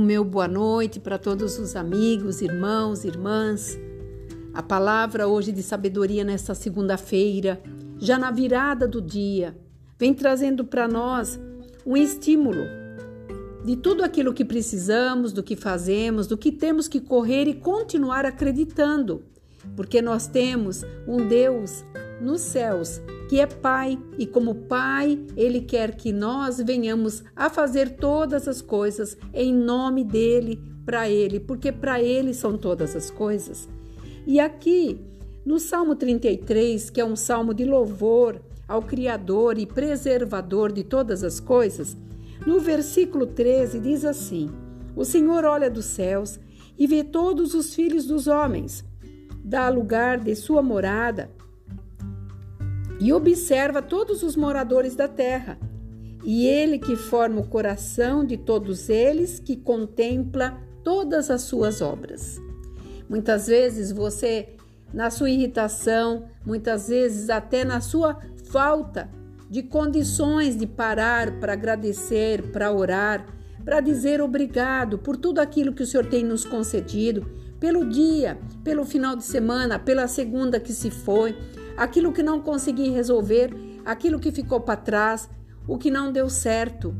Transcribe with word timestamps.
o 0.00 0.02
meu 0.02 0.24
boa 0.24 0.48
noite 0.48 0.98
para 0.98 1.18
todos 1.18 1.58
os 1.58 1.76
amigos, 1.76 2.40
irmãos, 2.40 3.04
irmãs. 3.04 3.78
A 4.54 4.62
palavra 4.62 5.28
hoje 5.28 5.52
de 5.52 5.62
sabedoria 5.62 6.24
nesta 6.24 6.54
segunda-feira, 6.54 7.60
já 7.98 8.18
na 8.18 8.30
virada 8.30 8.88
do 8.88 9.02
dia, 9.02 9.54
vem 9.98 10.14
trazendo 10.14 10.64
para 10.64 10.88
nós 10.88 11.38
um 11.84 11.98
estímulo 11.98 12.64
de 13.62 13.76
tudo 13.76 14.02
aquilo 14.02 14.32
que 14.32 14.42
precisamos, 14.42 15.34
do 15.34 15.42
que 15.42 15.54
fazemos, 15.54 16.26
do 16.26 16.38
que 16.38 16.50
temos 16.50 16.88
que 16.88 16.98
correr 16.98 17.46
e 17.46 17.52
continuar 17.52 18.24
acreditando, 18.24 19.22
porque 19.76 20.00
nós 20.00 20.26
temos 20.26 20.82
um 21.06 21.28
Deus 21.28 21.84
nos 22.20 22.40
céus 22.42 23.00
que 23.30 23.38
é 23.38 23.46
Pai, 23.46 23.96
e 24.18 24.26
como 24.26 24.56
Pai, 24.56 25.24
Ele 25.36 25.60
quer 25.60 25.94
que 25.94 26.12
nós 26.12 26.58
venhamos 26.58 27.22
a 27.36 27.48
fazer 27.48 27.90
todas 27.90 28.48
as 28.48 28.60
coisas 28.60 29.16
em 29.32 29.54
nome 29.54 30.02
dEle, 30.02 30.60
para 30.84 31.08
Ele, 31.08 31.38
porque 31.38 31.70
para 31.70 32.02
Ele 32.02 32.34
são 32.34 32.58
todas 32.58 32.96
as 32.96 33.08
coisas. 33.08 33.68
E 34.26 34.40
aqui, 34.40 35.00
no 35.46 35.60
Salmo 35.60 35.94
33, 35.94 36.90
que 36.90 37.00
é 37.00 37.04
um 37.04 37.14
salmo 37.14 37.54
de 37.54 37.64
louvor 37.64 38.40
ao 38.66 38.82
Criador 38.82 39.58
e 39.58 39.64
preservador 39.64 40.72
de 40.72 40.82
todas 40.82 41.22
as 41.22 41.38
coisas, 41.38 41.96
no 42.44 42.58
versículo 42.58 43.28
13 43.28 43.78
diz 43.78 44.04
assim: 44.04 44.50
O 44.96 45.04
Senhor 45.04 45.44
olha 45.44 45.70
dos 45.70 45.84
céus 45.84 46.40
e 46.76 46.84
vê 46.84 47.04
todos 47.04 47.54
os 47.54 47.76
filhos 47.76 48.06
dos 48.06 48.26
homens, 48.26 48.84
dá 49.44 49.68
lugar 49.68 50.18
de 50.18 50.34
sua 50.34 50.62
morada 50.62 51.30
e 53.00 53.12
observa 53.12 53.80
todos 53.80 54.22
os 54.22 54.36
moradores 54.36 54.94
da 54.94 55.08
terra. 55.08 55.58
E 56.22 56.46
ele 56.46 56.78
que 56.78 56.96
forma 56.96 57.40
o 57.40 57.48
coração 57.48 58.24
de 58.24 58.36
todos 58.36 58.90
eles, 58.90 59.40
que 59.40 59.56
contempla 59.56 60.60
todas 60.84 61.30
as 61.30 61.42
suas 61.42 61.80
obras. 61.80 62.38
Muitas 63.08 63.46
vezes 63.46 63.90
você, 63.90 64.50
na 64.92 65.10
sua 65.10 65.30
irritação, 65.30 66.26
muitas 66.44 66.88
vezes 66.88 67.30
até 67.30 67.64
na 67.64 67.80
sua 67.80 68.18
falta 68.50 69.08
de 69.48 69.62
condições 69.62 70.56
de 70.56 70.66
parar 70.66 71.40
para 71.40 71.54
agradecer, 71.54 72.52
para 72.52 72.70
orar, 72.70 73.26
para 73.64 73.80
dizer 73.80 74.20
obrigado 74.20 74.98
por 74.98 75.16
tudo 75.16 75.40
aquilo 75.40 75.72
que 75.72 75.82
o 75.82 75.86
Senhor 75.86 76.06
tem 76.06 76.22
nos 76.22 76.44
concedido, 76.44 77.26
pelo 77.58 77.84
dia, 77.84 78.38
pelo 78.62 78.84
final 78.84 79.16
de 79.16 79.24
semana, 79.24 79.78
pela 79.78 80.06
segunda 80.06 80.60
que 80.60 80.72
se 80.72 80.90
foi, 80.90 81.36
aquilo 81.76 82.12
que 82.12 82.22
não 82.22 82.40
consegui 82.40 82.90
resolver, 82.90 83.54
aquilo 83.84 84.20
que 84.20 84.32
ficou 84.32 84.60
para 84.60 84.76
trás, 84.76 85.28
o 85.66 85.78
que 85.78 85.90
não 85.90 86.12
deu 86.12 86.28
certo. 86.28 86.94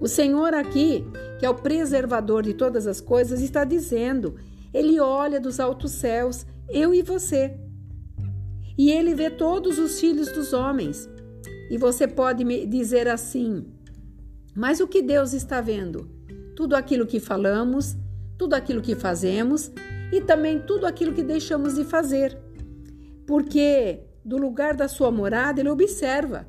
O 0.00 0.06
Senhor 0.06 0.54
aqui, 0.54 1.04
que 1.38 1.46
é 1.46 1.50
o 1.50 1.54
preservador 1.54 2.42
de 2.42 2.54
todas 2.54 2.86
as 2.86 3.00
coisas, 3.00 3.40
está 3.40 3.64
dizendo: 3.64 4.36
Ele 4.72 5.00
olha 5.00 5.40
dos 5.40 5.58
altos 5.58 5.92
céus, 5.92 6.46
eu 6.68 6.94
e 6.94 7.02
você. 7.02 7.58
E 8.76 8.92
ele 8.92 9.14
vê 9.14 9.28
todos 9.28 9.78
os 9.78 9.98
filhos 9.98 10.30
dos 10.30 10.52
homens. 10.52 11.08
E 11.68 11.76
você 11.76 12.06
pode 12.06 12.44
me 12.44 12.64
dizer 12.64 13.08
assim: 13.08 13.66
Mas 14.54 14.78
o 14.78 14.86
que 14.86 15.02
Deus 15.02 15.32
está 15.32 15.60
vendo? 15.60 16.08
Tudo 16.54 16.76
aquilo 16.76 17.06
que 17.06 17.18
falamos, 17.18 17.96
tudo 18.36 18.54
aquilo 18.54 18.80
que 18.80 18.94
fazemos 18.94 19.70
e 20.12 20.20
também 20.20 20.60
tudo 20.60 20.86
aquilo 20.86 21.12
que 21.12 21.22
deixamos 21.22 21.74
de 21.74 21.84
fazer 21.84 22.38
porque 23.28 24.00
do 24.24 24.38
lugar 24.38 24.74
da 24.74 24.88
sua 24.88 25.10
morada 25.10 25.60
ele 25.60 25.68
observa. 25.68 26.46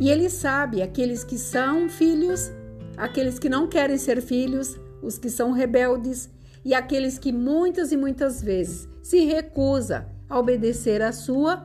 E 0.00 0.08
ele 0.08 0.30
sabe 0.30 0.80
aqueles 0.80 1.22
que 1.22 1.36
são 1.36 1.90
filhos, 1.90 2.50
aqueles 2.96 3.38
que 3.38 3.50
não 3.50 3.68
querem 3.68 3.98
ser 3.98 4.22
filhos, 4.22 4.80
os 5.02 5.18
que 5.18 5.28
são 5.28 5.52
rebeldes 5.52 6.30
e 6.64 6.72
aqueles 6.72 7.18
que 7.18 7.30
muitas 7.30 7.92
e 7.92 7.98
muitas 7.98 8.40
vezes 8.40 8.88
se 9.02 9.26
recusa 9.26 10.08
a 10.26 10.38
obedecer 10.38 11.02
à 11.02 11.12
sua 11.12 11.62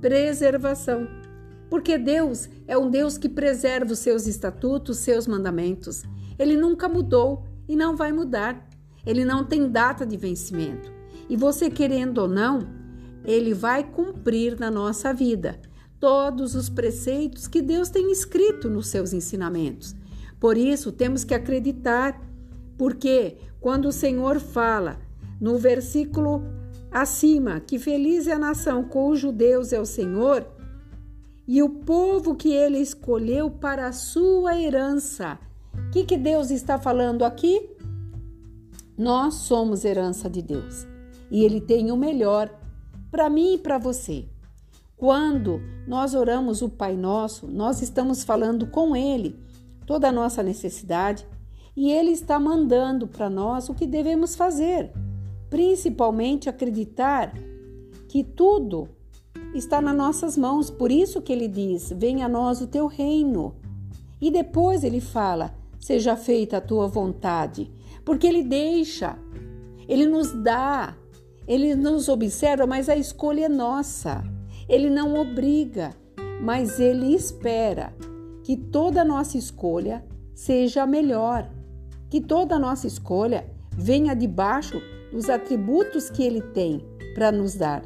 preservação. 0.00 1.06
Porque 1.70 1.96
Deus 1.96 2.48
é 2.66 2.76
um 2.76 2.90
Deus 2.90 3.16
que 3.16 3.28
preserva 3.28 3.92
os 3.92 4.00
seus 4.00 4.26
estatutos, 4.26 4.98
seus 4.98 5.28
mandamentos. 5.28 6.02
Ele 6.36 6.56
nunca 6.56 6.88
mudou 6.88 7.44
e 7.68 7.76
não 7.76 7.96
vai 7.96 8.10
mudar. 8.10 8.68
Ele 9.06 9.24
não 9.24 9.44
tem 9.44 9.70
data 9.70 10.04
de 10.04 10.16
vencimento. 10.16 10.92
E 11.28 11.36
você 11.36 11.70
querendo 11.70 12.18
ou 12.18 12.28
não, 12.28 12.81
ele 13.24 13.54
vai 13.54 13.84
cumprir 13.84 14.58
na 14.58 14.70
nossa 14.70 15.12
vida 15.12 15.60
todos 16.00 16.54
os 16.54 16.68
preceitos 16.68 17.46
que 17.46 17.62
Deus 17.62 17.88
tem 17.88 18.10
escrito 18.10 18.68
nos 18.68 18.88
seus 18.88 19.12
ensinamentos. 19.12 19.94
Por 20.40 20.56
isso, 20.56 20.90
temos 20.90 21.22
que 21.22 21.34
acreditar, 21.34 22.20
porque 22.76 23.36
quando 23.60 23.86
o 23.86 23.92
Senhor 23.92 24.40
fala 24.40 24.98
no 25.40 25.56
versículo 25.58 26.42
acima 26.90 27.60
que 27.60 27.78
feliz 27.78 28.26
é 28.26 28.32
a 28.32 28.38
nação 28.38 28.84
cujo 28.84 29.32
Deus 29.32 29.72
é 29.72 29.80
o 29.80 29.86
Senhor 29.86 30.46
e 31.46 31.62
o 31.62 31.68
povo 31.68 32.34
que 32.34 32.52
ele 32.52 32.78
escolheu 32.78 33.50
para 33.50 33.86
a 33.86 33.92
sua 33.92 34.60
herança. 34.60 35.38
O 35.74 35.90
que, 35.90 36.04
que 36.04 36.16
Deus 36.16 36.50
está 36.50 36.78
falando 36.78 37.24
aqui? 37.24 37.70
Nós 38.96 39.34
somos 39.34 39.84
herança 39.84 40.28
de 40.28 40.42
Deus 40.42 40.86
e 41.30 41.44
ele 41.44 41.60
tem 41.60 41.90
o 41.90 41.96
melhor 41.96 42.50
para 43.12 43.28
mim 43.28 43.54
e 43.54 43.58
para 43.58 43.76
você. 43.76 44.24
Quando 44.96 45.60
nós 45.86 46.14
oramos 46.14 46.62
o 46.62 46.68
Pai 46.70 46.96
Nosso, 46.96 47.46
nós 47.46 47.82
estamos 47.82 48.24
falando 48.24 48.66
com 48.66 48.96
Ele 48.96 49.38
toda 49.86 50.08
a 50.08 50.12
nossa 50.12 50.42
necessidade 50.42 51.26
e 51.76 51.90
Ele 51.90 52.12
está 52.12 52.40
mandando 52.40 53.06
para 53.06 53.28
nós 53.28 53.68
o 53.68 53.74
que 53.74 53.86
devemos 53.86 54.34
fazer, 54.34 54.90
principalmente 55.50 56.48
acreditar 56.48 57.34
que 58.08 58.24
tudo 58.24 58.88
está 59.54 59.82
nas 59.82 59.96
nossas 59.96 60.38
mãos. 60.38 60.70
Por 60.70 60.90
isso 60.90 61.20
que 61.20 61.34
Ele 61.34 61.48
diz: 61.48 61.92
Venha 61.94 62.24
a 62.24 62.30
nós 62.30 62.62
o 62.62 62.66
teu 62.66 62.86
reino. 62.86 63.54
E 64.20 64.30
depois 64.30 64.84
Ele 64.84 65.00
fala: 65.00 65.54
Seja 65.78 66.16
feita 66.16 66.56
a 66.56 66.62
tua 66.62 66.86
vontade, 66.86 67.70
porque 68.06 68.26
Ele 68.26 68.42
deixa, 68.42 69.18
Ele 69.86 70.06
nos 70.06 70.32
dá 70.32 70.96
ele 71.46 71.74
nos 71.74 72.08
observa, 72.08 72.66
mas 72.66 72.88
a 72.88 72.96
escolha 72.96 73.46
é 73.46 73.48
nossa. 73.48 74.22
Ele 74.68 74.88
não 74.88 75.14
obriga, 75.14 75.94
mas 76.40 76.78
ele 76.78 77.14
espera 77.14 77.92
que 78.42 78.56
toda 78.56 79.04
nossa 79.04 79.36
escolha 79.36 80.04
seja 80.34 80.86
melhor, 80.86 81.48
que 82.08 82.20
toda 82.20 82.58
nossa 82.58 82.86
escolha 82.86 83.46
venha 83.70 84.14
debaixo 84.14 84.80
dos 85.12 85.28
atributos 85.28 86.10
que 86.10 86.22
ele 86.22 86.40
tem 86.40 86.84
para 87.14 87.30
nos 87.30 87.54
dar. 87.54 87.82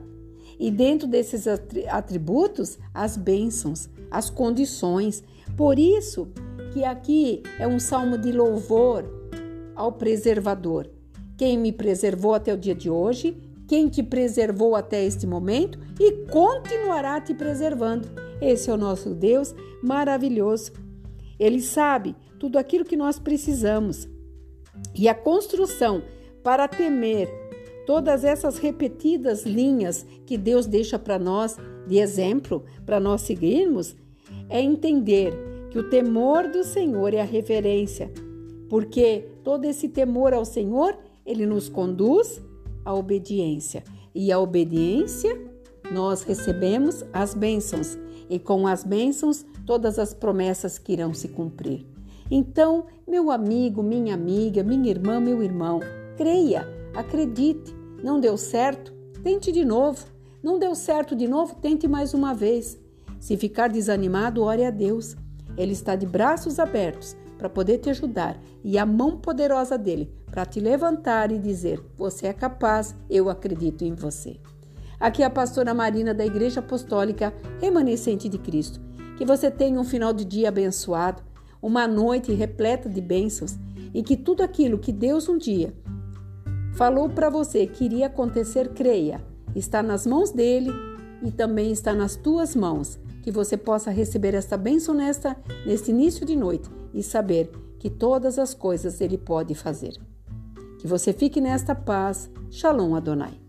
E 0.59 0.71
dentro 0.71 1.07
desses 1.07 1.47
atributos, 1.89 2.79
as 2.95 3.17
bênçãos, 3.17 3.89
as 4.11 4.31
condições. 4.31 5.23
Por 5.57 5.79
isso 5.79 6.29
que 6.73 6.85
aqui 6.85 7.43
é 7.59 7.67
um 7.67 7.79
salmo 7.79 8.17
de 8.17 8.33
louvor 8.33 9.05
ao 9.75 9.93
preservador. 9.93 10.89
Quem 11.37 11.59
me 11.59 11.73
preservou 11.73 12.35
até 12.35 12.55
o 12.55 12.57
dia 12.57 12.75
de 12.75 12.89
hoje 12.89 13.37
quem 13.67 13.89
te 13.89 14.03
preservou 14.03 14.77
até 14.77 15.05
este 15.05 15.27
momento 15.27 15.79
e 15.99 16.27
continuará 16.27 17.21
te 17.21 17.35
preservando. 17.35 18.09
Esse 18.41 18.71
é 18.71 18.73
o 18.73 18.77
nosso 18.77 19.15
Deus 19.15 19.55
maravilhoso. 19.83 20.73
Ele 21.39 21.61
sabe 21.61 22.15
tudo 22.39 22.59
aquilo 22.59 22.85
que 22.85 22.97
nós 22.97 23.19
precisamos. 23.19 24.09
E 24.95 25.09
a 25.09 25.15
construção 25.15 26.03
para 26.43 26.69
temer 26.69 27.29
todas 27.87 28.25
essas 28.25 28.59
repetidas 28.59 29.45
linhas 29.45 30.05
que 30.27 30.37
Deus 30.37 30.67
deixa 30.67 30.99
para 30.99 31.19
nós 31.19 31.57
de 31.87 31.99
exemplo, 31.99 32.65
para 32.85 32.99
nós 32.99 33.23
seguirmos, 33.23 33.95
é 34.49 34.61
entender 34.61 35.33
que 35.71 35.79
o 35.79 35.89
temor 35.89 36.49
do 36.49 36.65
Senhor 36.65 37.15
é 37.15 37.21
a 37.21 37.25
reverência, 37.25 38.11
porque 38.69 39.29
todo 39.45 39.65
esse 39.65 39.89
temor 39.89 40.35
ao 40.35 40.45
Senhor, 40.45 40.99
ele 41.25 41.47
nos 41.47 41.69
conduz 41.69 42.43
a 42.87 42.95
obediência. 42.95 43.85
E 44.15 44.33
a 44.33 44.39
obediência, 44.39 45.39
nós 45.93 46.23
recebemos 46.23 47.05
as 47.13 47.35
bênçãos, 47.35 47.99
e 48.31 48.39
com 48.39 48.67
as 48.67 48.83
bênçãos, 48.83 49.45
todas 49.67 49.99
as 49.99 50.15
promessas 50.15 50.79
que 50.79 50.93
irão 50.93 51.13
se 51.13 51.29
cumprir. 51.29 51.85
Então, 52.31 52.87
meu 53.07 53.31
amigo, 53.31 53.83
minha 53.83 54.15
amiga, 54.15 54.63
minha 54.63 54.91
irmã, 54.91 55.21
meu 55.21 55.43
irmão, 55.43 55.81
creia, 56.17 56.67
acredite. 56.95 57.75
Não 58.03 58.19
deu 58.19 58.37
certo? 58.37 58.93
Tente 59.23 59.53
de 59.53 59.65
novo. 59.65 60.07
Não 60.43 60.59
deu 60.59 60.75
certo 60.75 61.15
de 61.15 61.29
novo? 61.29 61.57
Tente 61.57 61.87
mais 61.87 62.15
uma 62.15 62.33
vez. 62.33 62.79
Se 63.21 63.37
ficar 63.37 63.69
desanimado, 63.69 64.43
ore 64.43 64.65
a 64.65 64.71
Deus. 64.71 65.17
Ele 65.57 65.73
está 65.73 65.95
de 65.95 66.07
braços 66.07 66.59
abertos 66.59 67.17
para 67.37 67.49
poder 67.49 67.79
te 67.79 67.91
ajudar 67.91 68.39
e 68.65 68.79
a 68.79 68.87
mão 68.87 69.17
poderosa 69.19 69.77
dele 69.77 70.11
para 70.31 70.45
te 70.45 70.61
levantar 70.61 71.31
e 71.31 71.39
dizer: 71.39 71.81
Você 71.97 72.27
é 72.27 72.33
capaz, 72.33 72.95
eu 73.09 73.29
acredito 73.29 73.85
em 73.85 73.95
você. 73.95 74.39
Aqui 74.99 75.23
é 75.23 75.27
a 75.27 75.31
pastora 75.31 75.75
Marina 75.75 76.15
da 76.15 76.25
Igreja 76.25 76.61
Apostólica 76.61 77.33
Remanescente 77.61 78.29
de 78.29 78.39
Cristo. 78.39 78.81
Que 79.17 79.25
você 79.25 79.51
tenha 79.51 79.81
um 79.81 79.85
final 79.85 80.13
de 80.13 80.25
dia 80.25 80.49
abençoado, 80.49 81.23
uma 81.61 81.87
noite 81.87 82.33
repleta 82.33 82.89
de 82.89 83.01
bênçãos 83.01 83.57
e 83.95 84.03
que 84.03 84.17
tudo 84.17 84.43
aquilo 84.43 84.79
que 84.79 84.93
Deus 84.93 85.29
um 85.29 85.39
dia 85.39 85.73
falou 86.75 87.09
para 87.09 87.31
você 87.31 87.67
que 87.67 87.85
iria 87.85 88.07
acontecer, 88.07 88.71
creia. 88.71 89.25
Está 89.55 89.83
nas 89.83 90.07
mãos 90.07 90.31
dele 90.31 90.71
e 91.23 91.31
também 91.31 91.73
está 91.73 91.95
nas 91.95 92.17
tuas 92.17 92.55
mãos. 92.55 92.99
Que 93.23 93.31
você 93.31 93.57
possa 93.57 93.91
receber 93.91 94.35
esta 94.35 94.57
bênção 94.57 94.95
nesta, 94.95 95.37
neste 95.67 95.91
início 95.91 96.25
de 96.25 96.37
noite 96.37 96.71
e 96.97 97.03
saber 97.03 97.51
que 97.79 97.91
todas 97.91 98.39
as 98.39 98.55
coisas 98.55 99.03
Ele 99.03 99.19
pode 99.19 99.55
fazer. 99.55 99.93
Que 100.79 100.87
você 100.87 101.13
fique 101.13 101.41
nesta 101.41 101.75
paz. 101.75 102.31
Shalom 102.51 102.97
Adonai. 102.97 103.46